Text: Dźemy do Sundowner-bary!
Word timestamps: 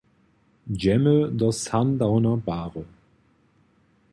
Dźemy 0.81 1.31
do 1.31 1.49
Sundowner-bary! 1.51 2.83